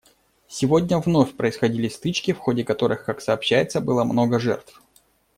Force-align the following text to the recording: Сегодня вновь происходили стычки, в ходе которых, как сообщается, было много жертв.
Сегодня 0.47 0.97
вновь 0.97 1.35
происходили 1.35 1.87
стычки, 1.87 2.33
в 2.33 2.39
ходе 2.39 2.63
которых, 2.63 3.05
как 3.05 3.21
сообщается, 3.21 3.81
было 3.81 4.03
много 4.03 4.39
жертв. 4.39 4.81